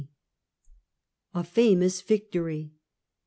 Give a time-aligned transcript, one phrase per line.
[1.35, 2.71] A FAMOUS VICTORY.